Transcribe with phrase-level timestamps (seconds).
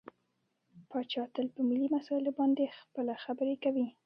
[0.89, 3.87] پاچا تل په ملي مسايلو باندې خپله خبرې کوي.